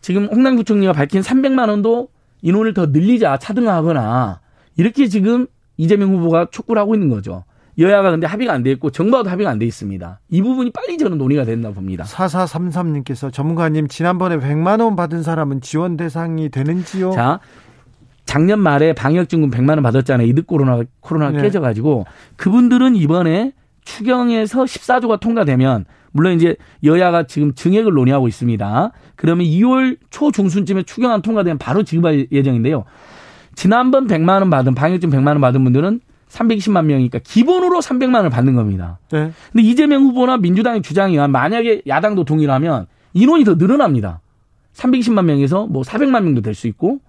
[0.00, 2.08] 지금 홍남구청리가 밝힌 300만 원도
[2.42, 4.40] 인원을 더 늘리자 차등하거나
[4.76, 5.46] 이렇게 지금
[5.82, 7.44] 이재명 후보가 촉구를 하고 있는 거죠.
[7.78, 10.20] 여야가 근데 합의가 안 돼 있고 정부와도 합의가 안 돼 있습니다.
[10.28, 12.04] 이 부분이 빨리 저는 논의가 된다 봅니다.
[12.04, 17.12] 4433님께서 전문가님 지난번에 100만 원 받은 사람은 지원 대상이 되는지요?
[17.12, 17.40] 자,
[18.26, 20.26] 작년 말에 방역증금 100만 원 받았잖아요.
[20.28, 21.42] 이득 코로나 코로나 네.
[21.42, 22.04] 깨져 가지고
[22.36, 23.52] 그분들은 이번에
[23.84, 28.92] 추경에서 14조가 통과되면 물론 이제 여야가 지금 증액을 논의하고 있습니다.
[29.16, 32.84] 그러면 2월 초 중순쯤에 추경안 통과되면 바로 지급할 예정인데요.
[33.54, 38.54] 지난번 100만 원 받은 방역증 100만 원 받은 분들은 320만 명이니까 기본으로 300만 원을 받는
[38.54, 38.98] 겁니다.
[39.10, 39.32] 네.
[39.52, 44.20] 근데 이재명 후보나 민주당의 주장이 만약에 야당도 동의하면 인원이 더 늘어납니다.
[44.74, 47.00] 320만 명에서 뭐 400만 명도 될 수 있고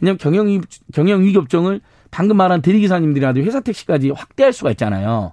[0.00, 0.60] 왜냐하면 경영
[0.92, 1.80] 경영 위기 업종을
[2.10, 5.32] 방금 말한 대리기사님들이나 회사 택시까지 확대할 수가 있잖아요.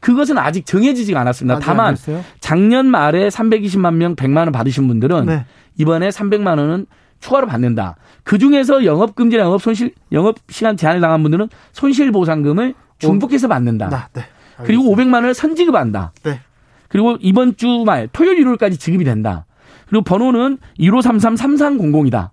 [0.00, 1.56] 그것은 아직 정해지지가 않았습니다.
[1.56, 1.96] 아직 다만
[2.40, 5.44] 작년 말에 320만 명 100만 원 받으신 분들은 네.
[5.76, 6.86] 이번에 300만 원은
[7.22, 7.96] 추가로 받는다.
[8.24, 13.86] 그 중에서 영업 금지나 영업 손실 영업 시간 제한을 당한 분들은 손실 보상금을 중복해서 받는다.
[13.92, 14.22] 아, 네.
[14.64, 16.12] 그리고 500만 원을 선지급한다.
[16.24, 16.40] 네.
[16.88, 19.46] 그리고 이번 주 말 토요일 일요일까지 지급이 된다.
[19.88, 22.30] 그리고 번호는 1533-3300이다.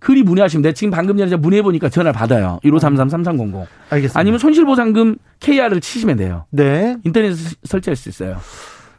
[0.00, 0.72] 그리 문의하시면 돼.
[0.74, 2.58] 지금 방금 전에 문의해 보니까 전화를 받아요.
[2.64, 3.66] 1533-3300.
[3.90, 4.20] 알겠습니다.
[4.20, 6.44] 아니면 손실보상금 KR을 치시면 돼요.
[6.50, 6.96] 네.
[7.04, 8.36] 인터넷에 설치할 수 있어요.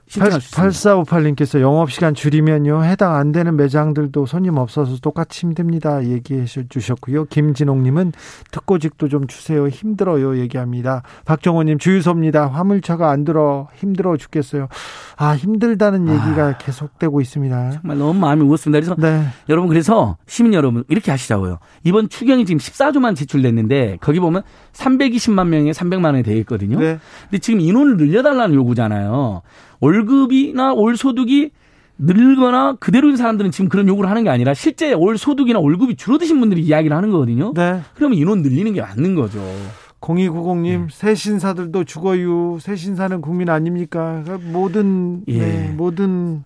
[0.08, 1.04] 신청할 수 있습니다.
[1.04, 2.84] 8458님께서 영업시간 줄이면요.
[2.84, 6.06] 해당 안 되는 매장들도 손님 없어서 똑같이 힘듭니다.
[6.06, 7.26] 얘기해 주셨고요.
[7.26, 8.14] 김진홍님은
[8.52, 9.68] 특고직도 좀 주세요.
[9.68, 10.38] 힘들어요.
[10.40, 11.02] 얘기합니다.
[11.26, 12.48] 박정호님 주유소입니다.
[12.48, 14.68] 화물차가 안 들어 힘들어 죽겠어요.
[15.18, 17.72] 아 힘들다는 얘기가 아, 계속되고 있습니다.
[17.72, 18.80] 정말 너무 마음이 무겁습니다.
[18.80, 19.26] 그래서 네.
[19.50, 21.58] 여러분 그래서 시민 여러분 이렇게 하시자고요.
[21.84, 26.80] 이번 추경이 지금 14조만 제출됐는데 거기 보면 320만 명에 300만 원이 되어 있거든요.
[26.80, 27.00] 네.
[27.24, 29.42] 근데 지금 인원을 늘려달라는 요구잖아요.
[29.86, 31.52] 월급이나 월 소득이
[31.98, 36.62] 늘거나 그대로인 사람들은 지금 그런 요구를 하는 게 아니라 실제 월 소득이나 월급이 줄어드신 분들이
[36.62, 37.54] 이야기를 하는 거거든요.
[37.54, 37.82] 네.
[37.94, 39.40] 그러면 인원 늘리는 게 맞는 거죠.
[40.02, 40.88] 0290님, 네.
[40.92, 42.60] 새 신사들도 죽어요.
[42.60, 44.24] 새 신사는 국민 아닙니까?
[44.52, 45.40] 모든, 예.
[45.40, 46.44] 네, 모든.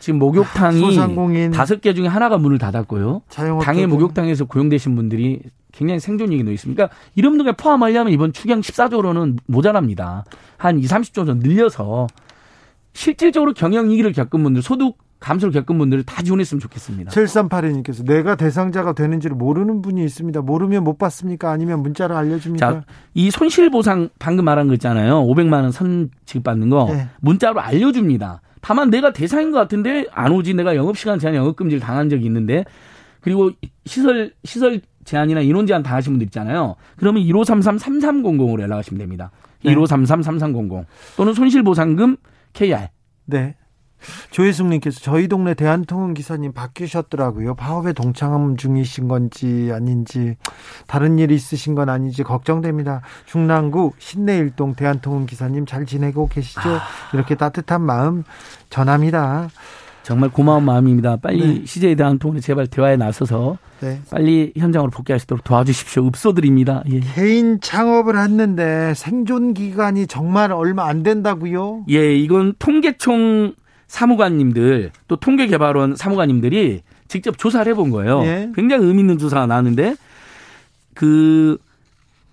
[0.00, 3.20] 지금 목욕탕이 소상공인 다섯 개 중에 하나가 문을 닫았고요.
[3.62, 5.40] 당해 목욕탕에서 고용되신 분들이
[5.72, 6.86] 굉장히 생존력이 놓여 있습니다.
[6.86, 10.24] 그러니까 이런 분들 포함하려면 이번 추경 14조로는 모자랍니다.
[10.56, 12.06] 한 2, 30조 좀 늘려서
[12.92, 17.10] 실질적으로 경영 위기를 겪은 분들, 소득 감소를 겪은 분들을 다 지원했으면 좋겠습니다.
[17.10, 20.40] 7382님께서 내가 대상자가 되는지를 모르는 분이 있습니다.
[20.40, 21.50] 모르면 못 받습니까?
[21.50, 22.72] 아니면 문자로 알려줍니까?
[22.72, 25.22] 자, 이 손실보상 방금 말한 거 있잖아요.
[25.26, 27.08] 500만 원 선 지급 받는 거 네.
[27.20, 28.40] 문자로 알려줍니다.
[28.62, 32.64] 다만 내가 대상인 것 같은데 안 오지 내가 영업시간 제한 영업금지를 당한 적이 있는데
[33.20, 33.50] 그리고
[33.84, 36.76] 시설 시설 제한이나 인원 제한 당하신 분들 있잖아요.
[36.96, 39.30] 그러면 1533-3300으로 연락하시면 됩니다.
[39.64, 39.74] 네.
[39.74, 42.16] 1533-3300 또는 손실보상금
[42.52, 42.88] KR.
[43.26, 43.54] 네.
[44.30, 47.54] 조혜숙님께서 저희 동네 대한통운 기사님 바뀌셨더라고요.
[47.54, 50.36] 파업에 동참 중이신 건지 아닌지
[50.86, 53.02] 다른 일 있으신 건 아닌지 걱정됩니다.
[53.26, 56.60] 중랑구 신내일동 대한통운 기사님 잘 지내고 계시죠?
[56.60, 56.80] 아.
[57.12, 58.24] 이렇게 따뜻한 마음
[58.70, 59.48] 전합니다.
[60.02, 61.16] 정말 고마운 마음입니다.
[61.16, 61.66] 빨리 네.
[61.66, 64.00] CJ 대한통운에 제발 대화에 나서서 네.
[64.10, 66.06] 빨리 현장으로 복귀할 수 있도록 도와주십시오.
[66.06, 66.82] 읍소드립니다.
[66.90, 67.00] 예.
[67.00, 71.84] 개인 창업을 했는데 생존 기간이 정말 얼마 안 된다고요?
[71.90, 73.54] 예, 이건 통계청
[73.86, 78.22] 사무관님들 또 통계개발원 사무관님들이 직접 조사를 해본 거예요.
[78.24, 78.50] 예.
[78.54, 79.96] 굉장히 의미 있는 조사가 나왔는데
[80.94, 81.58] 그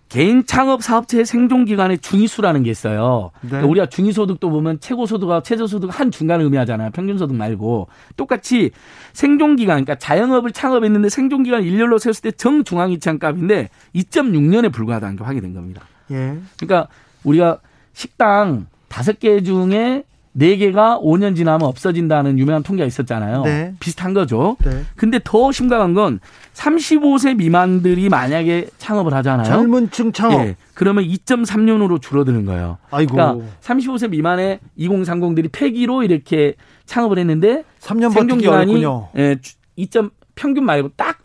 [0.09, 3.31] 개인 창업 사업체의 생존 기간의 중위수라는 게 있어요.
[3.41, 3.49] 네.
[3.49, 6.91] 그러니까 우리가 중위소득도 보면 최고소득과 최저소득 한 중간을 의미하잖아요.
[6.91, 8.71] 평균소득 말고 똑같이
[9.13, 15.23] 생존 기간, 그러니까 자영업을 창업했는데 생존 기간 일렬로 세웠을 때 정중앙이치한 값인데 2.6년에 불과하다는 게
[15.23, 15.81] 확인된 겁니다.
[16.11, 16.37] 예.
[16.57, 16.87] 그러니까
[17.23, 17.59] 우리가
[17.93, 20.03] 식당 다섯 개 중에
[20.39, 23.41] 네 개가 5년 지나면 없어진다는 유명한 통계가 있었잖아요.
[23.41, 23.73] 네.
[23.79, 24.55] 비슷한 거죠.
[24.63, 24.83] 네.
[24.95, 26.19] 근데 더 심각한 건
[26.53, 29.47] 35세 미만들이 만약에 창업을 하잖아요.
[29.47, 30.41] 젊은 층 창업.
[30.41, 32.77] 예, 그러면 2.3년으로 줄어드는 거예요.
[32.91, 33.13] 아이고.
[33.15, 36.53] 그러니까 35세 미만의 2030들이 폐기로 이렇게
[36.85, 39.09] 창업을 했는데 3년 버티기 어렵군요.
[39.17, 39.37] 예,
[39.75, 39.87] 2.
[40.35, 41.17] 평균 말고 딱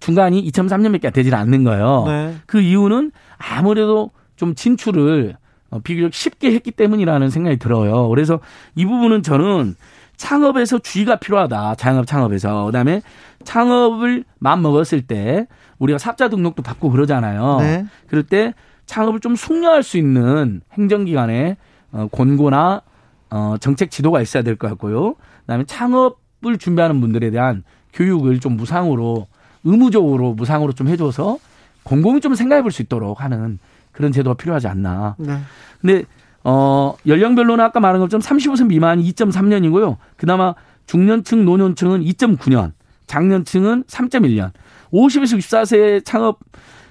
[0.00, 2.04] 중간이 2.3년밖에 되질 않는 거예요.
[2.06, 2.34] 네.
[2.46, 5.45] 그 이유는 아무래도 좀 진출을 어,
[5.82, 8.08] 비교적 쉽게 했기 때문이라는 생각이 들어요.
[8.08, 8.40] 그래서
[8.74, 9.76] 이 부분은 저는
[10.16, 11.74] 창업에서 주의가 필요하다.
[11.76, 12.64] 자영업 창업에서.
[12.66, 13.02] 그다음에
[13.44, 15.46] 창업을 마음 먹었을 때
[15.78, 17.58] 우리가 사업자 등록도 받고 그러잖아요.
[17.60, 17.86] 네.
[18.08, 18.54] 그럴 때
[18.86, 21.56] 창업을 좀 숙려할 수 있는 행정기관의
[21.92, 22.82] 어, 권고나
[23.30, 25.14] 어, 정책 지도가 있어야 될 것 같고요.
[25.42, 27.62] 그다음에 창업을 준비하는 분들에 대한
[27.92, 29.26] 교육을 좀 무상으로
[29.64, 31.38] 의무적으로 무상으로 좀 해줘서
[31.82, 33.58] 공공이 좀 생각해 볼 수 있도록 하는
[33.96, 35.16] 그런 제도가 필요하지 않나.
[35.18, 35.38] 네.
[35.80, 36.04] 근데
[36.44, 39.96] 어 연령별로는 아까 말한 것처럼 35세 미만이 2.3년이고요.
[40.16, 40.54] 그나마
[40.86, 42.72] 중년층, 노년층은 2.9년,
[43.06, 44.52] 장년층은 3.1년.
[44.92, 46.38] 50에서 64세 창업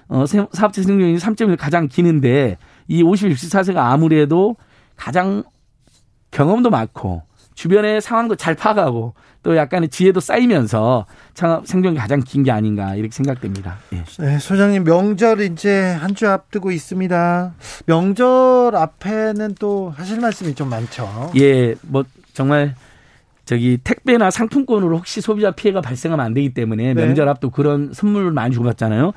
[0.07, 4.55] 어 사업체 생존이 3.1 가장 기는데 이 50, 64세가 아무래도
[4.95, 5.43] 가장
[6.31, 7.23] 경험도 많고
[7.55, 9.13] 주변의 상황도 잘 파악하고
[9.43, 13.77] 또 약간의 지혜도 쌓이면서 창업 생존이 가장 긴 게 아닌가 이렇게 생각됩니다.
[13.93, 14.03] 예.
[14.19, 17.53] 네, 소장님 명절 이제 한 주 앞두고 있습니다.
[17.87, 21.31] 명절 앞에는 또 하실 말씀이 좀 많죠.
[21.37, 22.75] 예, 뭐 정말
[23.45, 27.05] 저기 택배나 상품권으로 혹시 소비자 피해가 발생하면 안 되기 때문에 네.
[27.05, 29.13] 명절 앞도 그런 선물을 많이 주고 받잖아요.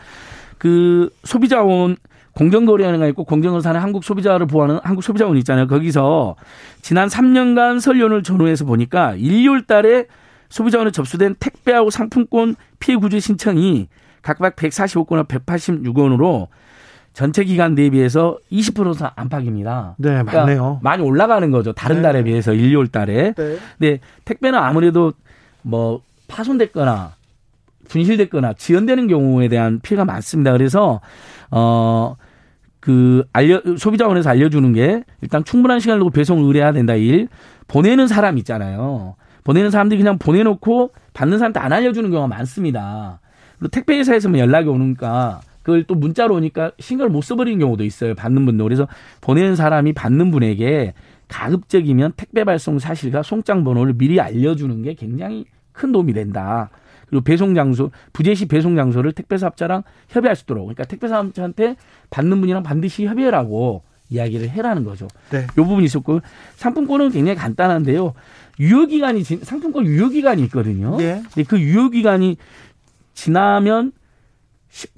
[0.58, 1.96] 그 소비자원
[2.34, 5.66] 공정거래위원회가 있고 공정을 사는 한국 소비자를 보호하는 한국 소비자원 있잖아요.
[5.66, 6.36] 거기서
[6.82, 10.06] 지난 3년간 설 연을 전후해서 보니까 1, 2월 달에
[10.48, 13.88] 소비자원에 접수된 택배하고 상품권 피해 구제 신청이
[14.22, 16.48] 각각 145건과 186원으로
[17.12, 19.96] 전체 기간 대비해서 20% 안팎입니다.
[19.98, 20.78] 네, 그러니까 맞네요.
[20.82, 21.72] 많이 올라가는 거죠.
[21.72, 22.02] 다른 네.
[22.02, 23.32] 달에 비해서 1, 2월 달에.
[23.32, 23.56] 네.
[23.78, 25.12] 근데 택배는 아무래도
[25.62, 27.17] 뭐 파손됐거나
[27.88, 30.52] 분실됐거나 지연되는 경우에 대한 피해가 많습니다.
[30.52, 31.00] 그래서
[31.50, 32.16] 어
[32.80, 37.28] 그 알려 소비자원에서 알려주는 게 일단 충분한 시간을 두고 배송을 의뢰해야 된다 일
[37.66, 39.16] 보내는 사람 있잖아요.
[39.44, 43.20] 보내는 사람들이 그냥 보내놓고 받는 사람한테 안 알려주는 경우가 많습니다.
[43.58, 48.14] 그리고 택배 회사에서만 연락이 오니까 그걸 또 문자로 오니까 신경을 못 써버리는 경우도 있어요.
[48.14, 48.86] 받는 분도 그래서
[49.20, 50.94] 보내는 사람이 받는 분에게
[51.28, 56.70] 가급적이면 택배 발송 사실과 송장 번호를 미리 알려주는 게 굉장히 큰 도움이 된다.
[57.08, 60.64] 그리고 배송 장소, 부재시 배송 장소를 택배사업자랑 협의할 수 있도록.
[60.66, 61.76] 그러니까 택배사업자한테
[62.10, 65.08] 받는 분이랑 반드시 협의하라고 이야기를 해라는 거죠.
[65.30, 65.42] 네.
[65.42, 66.20] 요 부분이 있었고
[66.56, 68.14] 상품권은 굉장히 간단한데요.
[68.60, 70.96] 유효기간이 상품권 유효기간이 있거든요.
[70.96, 71.22] 네.
[71.34, 72.36] 근데 그 유효기간이
[73.14, 73.92] 지나면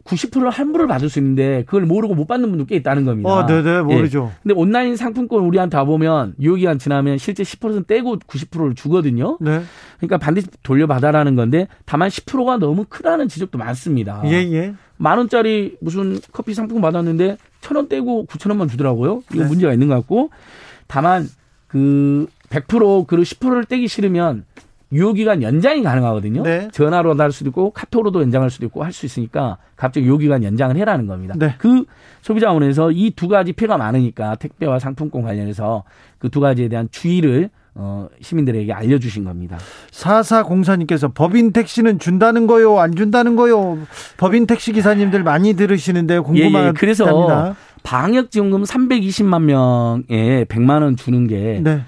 [0.04, 3.30] 90%를 할부를 받을 수 있는데 그걸 모르고 못 받는 분도 꽤 있다는 겁니다.
[3.30, 3.80] 어, 네네 예.
[3.80, 4.30] 모르죠.
[4.32, 4.38] 예.
[4.42, 9.38] 근데 온라인 상품권 우리한테 와보면 유효기간 지나면 실제 10% 떼고 90%를 주거든요.
[9.40, 9.62] 네.
[9.98, 14.22] 그러니까 반드시 돌려받아라는 건데 다만 10%가 너무 크다는 지적도 많습니다.
[14.26, 14.74] 예, 예.
[14.96, 19.22] 만 원짜리 무슨 커피 상품 받았는데 천 원 떼고 9천 원만 주더라고요.
[19.32, 19.48] 이거 네.
[19.48, 20.30] 문제가 있는 것 같고
[20.88, 21.28] 다만
[21.68, 24.44] 그 100%그 10%를 떼기 싫으면
[24.92, 26.42] 유효기간 연장이 가능하거든요.
[26.42, 26.68] 네.
[26.72, 31.06] 전화로 할 수도 있고 카톡으로도 연장할 수도 있고 할 수 있으니까 갑자기 유효기간 연장을 해라는
[31.06, 31.34] 겁니다.
[31.38, 31.54] 네.
[31.58, 31.84] 그
[32.22, 35.84] 소비자원에서 이 두 가지 피해가 많으니까 택배와 상품권 관련해서
[36.18, 39.56] 그 두 가지에 대한 주의를 어, 시민들에게 알려주신 겁니다.
[39.92, 43.78] 사사공사님께서 법인 택시는 준다는 거요, 안 준다는 거요.
[44.16, 46.62] 법인 택시 기사님들 많이 들으시는데 궁금합니다.
[46.64, 46.72] 예, 예.
[46.72, 47.04] 그래서
[47.82, 51.82] 방역 지원금 320만 명에 100만 원 주는 게 네.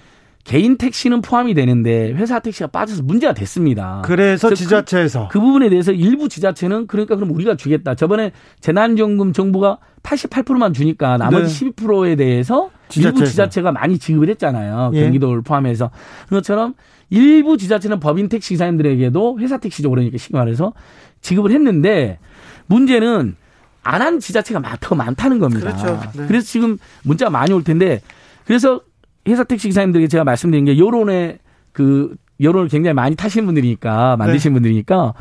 [0.45, 4.03] 개인 택시는 포함이 되는데 회사 택시가 빠져서 문제가 됐습니다.
[4.05, 7.95] 그래서, 그래서 지자체에서 그, 그, 부분에 대해서 일부 지자체는 그러니까 그럼 우리가 주겠다.
[7.95, 11.71] 저번에 재난지원금 정부가 88%만 주니까 나머지 네.
[11.71, 13.19] 12%에 대해서 지자체에서.
[13.19, 14.91] 일부 지자체가 많이 지급을 했잖아요.
[14.95, 15.05] 예.
[15.05, 15.91] 경기도를 포함해서
[16.29, 16.75] 그것처럼
[17.11, 20.73] 일부 지자체는 법인 택시 기사님들에게도 회사 택시죠 그러니까 쉽게 말해서
[21.21, 22.19] 지급을 했는데
[22.67, 23.37] 문제는
[23.85, 25.75] 안 한 지자체가 더 많다는 겁니다.
[25.77, 26.01] 그렇죠.
[26.17, 26.27] 네.
[26.27, 28.01] 그래서 지금 문자가 많이 올 텐데
[28.45, 28.81] 그래서
[29.29, 31.39] 회사 택시 기사님들에게 제가 말씀드린 게 여론에
[31.73, 34.55] 그 여론을 굉장히 많이 타시는 분들이니까 만드신 네.
[34.55, 35.15] 분들이니까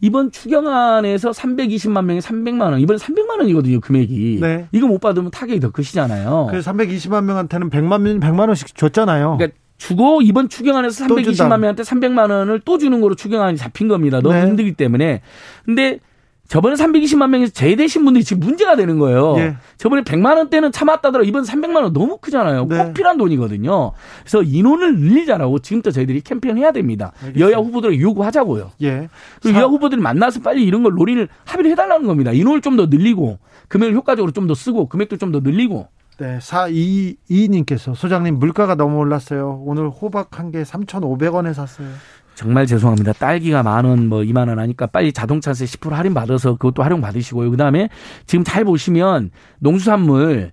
[0.00, 4.66] 이번 추경안에서 320만 명에 300만 원 이번 300만 원이거든요 금액이 네.
[4.72, 6.48] 이거 못 받으면 타격이 더 크시잖아요.
[6.50, 9.36] 그 320만 명한테는 100만 명 100만 원씩 줬잖아요.
[9.38, 14.20] 그러니까 주고 이번 추경안에서 320만 명한테 300만 원을 또 주는 거로 추경안이 잡힌 겁니다.
[14.20, 14.46] 너무 네.
[14.46, 15.22] 힘들기 때문에
[15.64, 16.00] 근데
[16.48, 19.34] 저번에 320만 명에서 제대신 분들이 지금 문제가 되는 거예요.
[19.38, 19.56] 예.
[19.78, 21.24] 저번에 100만 원대는 참았다더라.
[21.24, 22.66] 이번 300만 원 너무 크잖아요.
[22.66, 22.78] 네.
[22.84, 23.92] 꼭 필요한 돈이거든요.
[24.20, 27.12] 그래서 인원을 늘리자라고 지금부터 저희들이 캠페인 해야 됩니다.
[27.22, 27.40] 알겠습니다.
[27.46, 28.72] 여야 후보들을 요구하자고요.
[28.82, 29.08] 예.
[29.42, 29.50] 사...
[29.50, 32.32] 여야 후보들이 만나서 빨리 이런 걸 논의를 합의를 해달라는 겁니다.
[32.32, 35.88] 인원을 좀 더 늘리고 금액을 효과적으로 좀 더 쓰고 금액도 좀 더 늘리고.
[36.18, 39.62] 네, 422님께서 소장님 물가가 너무 올랐어요.
[39.66, 41.88] 오늘 호박 한 개 3,500원에 샀어요.
[42.36, 43.14] 정말 죄송합니다.
[43.14, 47.50] 딸기가 만 원, 뭐 2만 원 하니까 빨리 자동차세 10% 할인 받아서 그것도 활용 받으시고요.
[47.50, 47.88] 그 다음에
[48.26, 50.52] 지금 잘 보시면 농수산물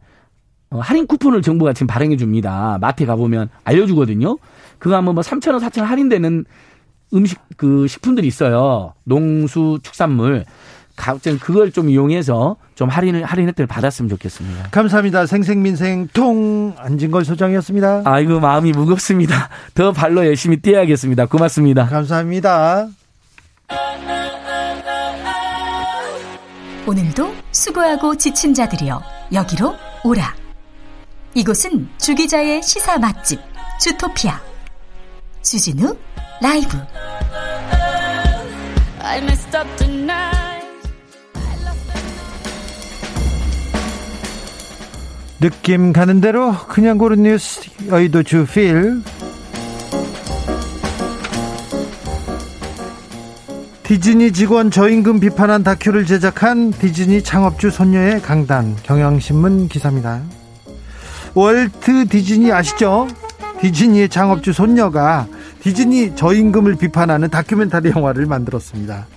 [0.70, 2.78] 어, 할인 쿠폰을 정부가 지금 발행해 줍니다.
[2.80, 4.38] 마트에 가보면 알려주거든요.
[4.80, 6.46] 그거 하면 뭐 3,000원, 4,000원 할인되는
[7.14, 8.94] 음식, 그 식품들이 있어요.
[9.04, 10.46] 농수, 축산물.
[10.96, 14.70] 각종 그걸 좀 이용해서 좀 할인을 할인 혜택을 받았으면 좋겠습니다.
[14.72, 15.26] 감사합니다.
[15.26, 18.04] 생생민생 통 안진걸 소장이었습니다.
[18.06, 19.50] 아이고 마음이 무겁습니다.
[19.74, 21.26] 더 발로 열심히 뛰어야겠습니다.
[21.26, 21.88] 고맙습니다.
[21.88, 22.88] 감사합니다.
[26.86, 29.02] 오늘도 수고하고 지친 자들이여
[29.34, 30.36] 여기로 오라.
[31.34, 33.40] 이곳은 주기자의 시사 맛집
[33.80, 34.40] 주토피아
[35.42, 35.96] 주진우
[36.42, 36.78] 라이브.
[45.44, 49.02] 느낌 가는 대로 그냥 고른 뉴스 여의도 주필
[53.84, 60.22] 디즈니 직원 저임금 비판한 다큐를 제작한 디즈니 창업주 손녀의 강단 경향신문 기사입니다.
[61.34, 63.10] 월트 디즈니 아시죠?
[63.60, 65.28] 디즈니의 창업주 손녀가
[65.64, 69.08] 디즈니 저임금을 비판하는 다큐멘터리 영화를 만들었습니다.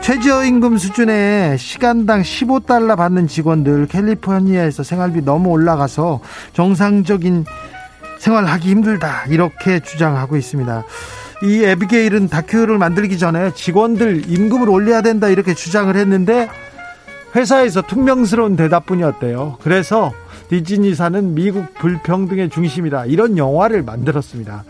[0.00, 6.20] 최저임금 수준의 시간당 15달러 받는 직원들 캘리포니아에서 생활비 너무 올라가서
[6.52, 7.44] 정상적인
[8.20, 10.84] 생활하기 힘들다 이렇게 주장하고 있습니다.
[11.42, 16.48] 이 에비게일은 다큐를 만들기 전에 직원들 임금을 올려야 된다 이렇게 주장을 했는데
[17.34, 19.58] 회사에서 퉁명스러운 대답뿐이었대요.
[19.62, 20.12] 그래서
[20.48, 24.64] 디즈니사는 미국 불평등의 중심이다 이런 영화를 만들었습니다.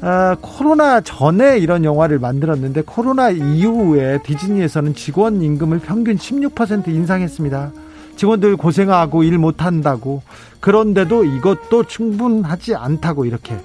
[0.00, 7.72] 아, 코로나 전에 이런 영화를 만들었는데 코로나 이후에 디즈니에서는 직원 임금을 평균 16% 인상했습니다.
[8.16, 10.22] 직원들 고생하고 일 못한다고
[10.60, 13.56] 그런데도 이것도 충분하지 않다고 이렇게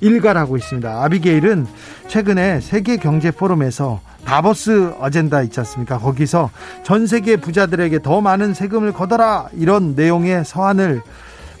[0.00, 1.04] 일갈하고 있습니다.
[1.04, 1.66] 아비게일은
[2.06, 5.98] 최근에 세계 경제 포럼에서 다보스 어젠다 있지 않습니까?
[5.98, 6.50] 거기서
[6.84, 11.02] 전 세계 부자들에게 더 많은 세금을 걷어라 이런 내용의 서한을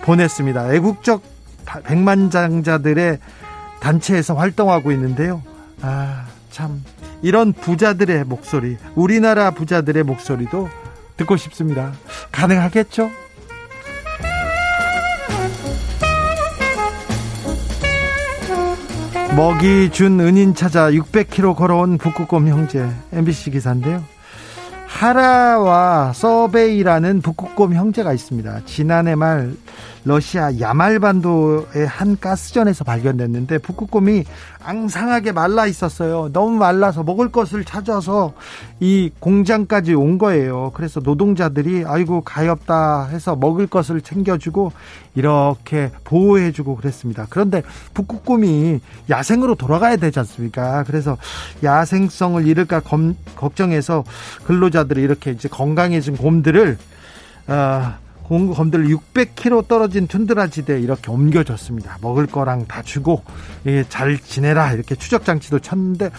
[0.02, 0.74] 보냈습니다.
[0.74, 1.22] 애국적
[1.84, 3.18] 백만장자들의
[3.80, 5.42] 단체에서 활동하고 있는데요.
[5.82, 6.84] 아, 참.
[7.22, 10.68] 이런 부자들의 목소리, 우리나라 부자들의 목소리도
[11.16, 11.92] 듣고 싶습니다.
[12.30, 13.10] 가능하겠죠?
[19.36, 24.02] 먹이 준 은인 찾아 600km 걸어온 북극곰 형제 MBC 기사인데요.
[24.86, 28.62] 하라와 서베이라는 북극곰 형제가 있습니다.
[28.64, 29.52] 지난해 말
[30.04, 34.24] 러시아 야말반도의 한 가스전에서 발견됐는데 북극곰이
[34.62, 36.30] 앙상하게 말라 있었어요.
[36.32, 38.32] 너무 말라서 먹을 것을 찾아서
[38.80, 40.72] 이 공장까지 온 거예요.
[40.74, 44.72] 그래서 노동자들이 아이고 가엾다 해서 먹을 것을 챙겨주고
[45.14, 47.26] 이렇게 보호해주고 그랬습니다.
[47.28, 47.62] 그런데
[47.94, 50.84] 북극곰이 야생으로 돌아가야 되지 않습니까?
[50.84, 51.16] 그래서
[51.62, 54.04] 야생성을 잃을까 검, 걱정해서
[54.44, 56.78] 근로자들이 이렇게 이제 건강해진 곰들을
[57.48, 57.94] 어,
[58.28, 61.98] 공검들 600km 떨어진 툰드라지대에 이렇게 옮겨졌습니다.
[62.02, 63.22] 먹을 거랑 다 주고
[63.66, 66.10] 예, 잘 지내라 이렇게 추적 장치도 쳤는데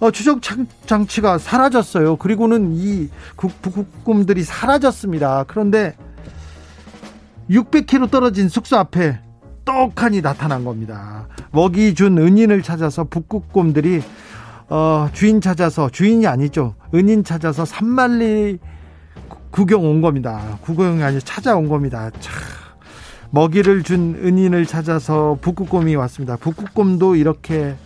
[0.00, 0.40] 어, 추적
[0.86, 2.16] 장치가 사라졌어요.
[2.16, 5.44] 그리고는 이 북극곰들이 사라졌습니다.
[5.48, 5.96] 그런데
[7.50, 9.18] 600km 떨어진 숙소 앞에
[9.64, 11.26] 떡하니 나타난 겁니다.
[11.52, 14.02] 먹이 준 은인을 찾아서 북극곰들이
[14.68, 16.74] 어, 주인 찾아서 주인이 아니죠.
[16.94, 18.58] 은인 찾아서 산만리
[19.50, 20.58] 구경 온 겁니다.
[20.62, 22.10] 구경이 아니라 찾아온 겁니다.
[22.20, 22.32] 차.
[23.30, 26.36] 먹이를 준 은인을 찾아서 북극곰이 왔습니다.
[26.36, 27.76] 북극곰도 이렇게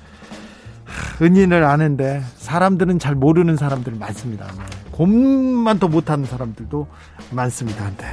[1.20, 4.46] 은인을 아는데 사람들은 잘 모르는 사람들 많습니다.
[4.46, 4.62] 네.
[4.92, 6.86] 곰만 더 못하는 사람들도
[7.30, 7.90] 많습니다.
[7.96, 8.06] 네.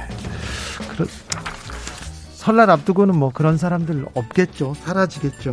[0.92, 1.08] 그런
[2.32, 4.74] 설날 앞두고는 뭐 그런 사람들 없겠죠.
[4.74, 5.52] 사라지겠죠.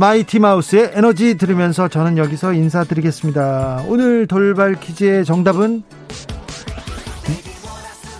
[0.00, 3.82] 마이티 마우스의 에너지 들으면서 저는 여기서 인사드리겠습니다.
[3.88, 5.82] 오늘 돌발 퀴즈의 정답은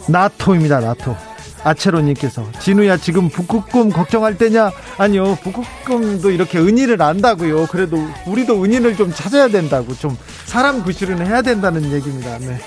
[0.09, 0.81] 나토입니다.
[0.81, 1.15] 나토.
[1.63, 4.73] 아체로님께서 진우야 지금 북극곰 걱정할 때냐?
[4.97, 7.67] 아니요 북극곰도 이렇게 은인을 안다고요.
[7.67, 12.39] 그래도 우리도 은인을 좀 찾아야 된다고 좀 사람 구실은 해야 된다는 얘기입니다.
[12.41, 12.59] 네.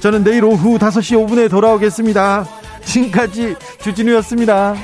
[0.00, 2.46] 저는 내일 오후 5시 5분에 돌아오겠습니다.
[2.84, 4.74] 지금까지 주진우였습니다.